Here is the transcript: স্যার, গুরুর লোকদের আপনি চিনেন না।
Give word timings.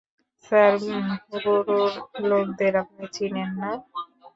স্যার, 0.45 0.73
গুরুর 1.43 1.91
লোকদের 2.23 2.73
আপনি 2.83 3.03
চিনেন 3.15 3.49
না। 3.59 3.71